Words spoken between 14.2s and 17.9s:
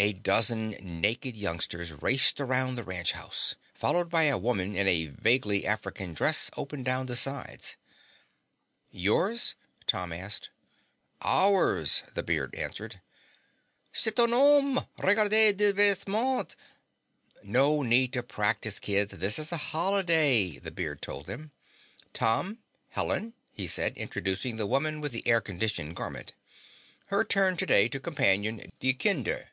un homme!" "Regardez des vêtements!" "No